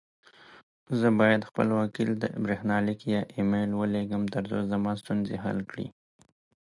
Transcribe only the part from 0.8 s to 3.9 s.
زه بايد خپل وکيل ته بريښناليک يا اى ميل